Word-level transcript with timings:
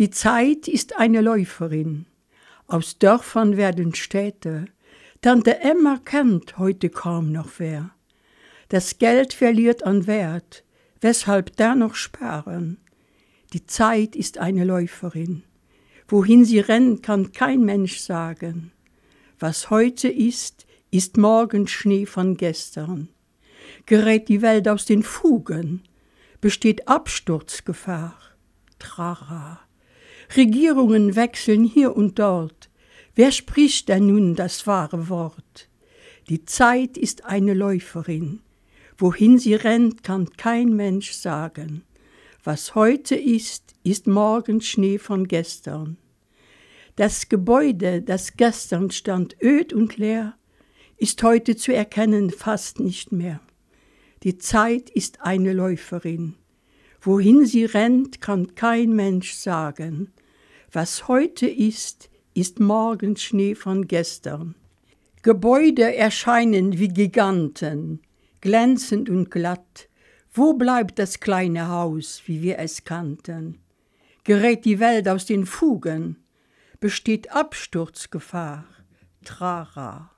Die 0.00 0.08
Zeit 0.08 0.66
ist 0.66 0.98
eine 0.98 1.20
Läuferin. 1.20 2.06
Aus 2.66 2.98
Dörfern 2.98 3.58
werden 3.58 3.94
Städte. 3.94 4.64
Tante 5.20 5.60
Emma 5.60 6.00
kennt 6.02 6.56
heute 6.56 6.88
kaum 6.88 7.32
noch 7.32 7.50
wer. 7.58 7.90
Das 8.70 8.96
Geld 8.96 9.34
verliert 9.34 9.82
an 9.82 10.06
Wert, 10.06 10.64
weshalb 11.02 11.54
da 11.56 11.74
noch 11.74 11.96
sparen? 11.96 12.78
Die 13.52 13.66
Zeit 13.66 14.16
ist 14.16 14.38
eine 14.38 14.64
Läuferin. 14.64 15.42
Wohin 16.08 16.46
sie 16.46 16.60
rennt, 16.60 17.02
kann 17.02 17.32
kein 17.32 17.60
Mensch 17.60 17.98
sagen. 17.98 18.72
Was 19.38 19.68
heute 19.68 20.08
ist, 20.08 20.66
ist 20.90 21.18
morgen 21.18 21.66
Schnee 21.66 22.06
von 22.06 22.38
gestern. 22.38 23.10
Gerät 23.84 24.30
die 24.30 24.40
Welt 24.40 24.66
aus 24.66 24.86
den 24.86 25.02
Fugen, 25.02 25.82
besteht 26.40 26.88
Absturzgefahr. 26.88 28.18
Trara. 28.78 29.60
Regierungen 30.36 31.16
wechseln 31.16 31.64
hier 31.64 31.96
und 31.96 32.18
dort. 32.18 32.70
Wer 33.14 33.32
spricht 33.32 33.88
denn 33.88 34.06
nun 34.06 34.36
das 34.36 34.66
wahre 34.66 35.08
Wort? 35.08 35.68
Die 36.28 36.44
Zeit 36.44 36.96
ist 36.96 37.24
eine 37.24 37.54
Läuferin. 37.54 38.40
Wohin 38.96 39.38
sie 39.38 39.54
rennt, 39.54 40.04
kann 40.04 40.30
kein 40.36 40.76
Mensch 40.76 41.12
sagen. 41.12 41.82
Was 42.44 42.74
heute 42.74 43.16
ist, 43.16 43.74
ist 43.82 44.06
morgen 44.06 44.60
Schnee 44.60 44.98
von 44.98 45.26
gestern. 45.26 45.96
Das 46.96 47.28
Gebäude, 47.28 48.02
das 48.02 48.36
gestern 48.36 48.90
stand 48.90 49.36
öd 49.42 49.72
und 49.72 49.96
leer, 49.96 50.36
ist 50.96 51.22
heute 51.22 51.56
zu 51.56 51.74
erkennen 51.74 52.30
fast 52.30 52.78
nicht 52.78 53.10
mehr. 53.10 53.40
Die 54.22 54.38
Zeit 54.38 54.90
ist 54.90 55.22
eine 55.22 55.54
Läuferin. 55.54 56.34
Wohin 57.00 57.46
sie 57.46 57.64
rennt, 57.64 58.20
kann 58.20 58.54
kein 58.54 58.94
Mensch 58.94 59.32
sagen. 59.32 60.12
Was 60.72 61.08
heute 61.08 61.48
ist, 61.48 62.10
ist 62.32 62.60
morgen 62.60 63.16
Schnee 63.16 63.56
von 63.56 63.88
gestern. 63.88 64.54
Gebäude 65.22 65.96
erscheinen 65.96 66.78
wie 66.78 66.86
Giganten, 66.86 68.00
glänzend 68.40 69.10
und 69.10 69.32
glatt, 69.32 69.88
wo 70.32 70.54
bleibt 70.54 71.00
das 71.00 71.18
kleine 71.18 71.68
Haus, 71.68 72.22
wie 72.26 72.40
wir 72.40 72.60
es 72.60 72.84
kannten? 72.84 73.58
Gerät 74.22 74.64
die 74.64 74.78
Welt 74.78 75.08
aus 75.08 75.26
den 75.26 75.44
Fugen, 75.44 76.22
besteht 76.78 77.32
Absturzgefahr. 77.32 78.64
Trara. 79.24 80.12